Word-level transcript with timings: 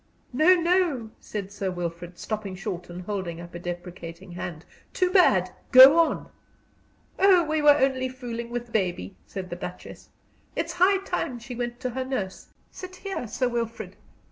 "No, 0.33 0.55
no!" 0.55 1.11
said 1.19 1.51
Sir 1.51 1.69
Wilfrid, 1.69 2.17
stopping 2.17 2.55
short 2.55 2.89
and 2.89 3.03
holding 3.03 3.39
up 3.39 3.53
a 3.53 3.59
deprecating 3.59 4.31
hand. 4.31 4.65
"Too 4.93 5.11
bad! 5.11 5.51
Go 5.71 5.99
on." 5.99 6.29
"Oh, 7.19 7.43
we 7.43 7.61
were 7.61 7.77
only 7.77 8.09
fooling 8.09 8.49
with 8.49 8.71
baby!" 8.73 9.15
said 9.27 9.51
the 9.51 9.55
Duchess. 9.55 10.09
"It 10.55 10.65
is 10.65 10.73
high 10.73 11.03
time 11.05 11.37
she 11.37 11.53
went 11.55 11.79
to 11.81 11.91
her 11.91 12.03
nurse. 12.03 12.47
Sit 12.71 12.95
here, 12.95 13.27
Sir 13.27 13.47
Wilfrid. 13.47 13.95